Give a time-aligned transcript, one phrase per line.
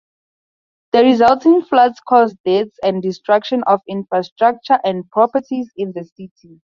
[0.93, 6.59] The resulting floods caused deaths and destruction of infrastructure and properties in the city.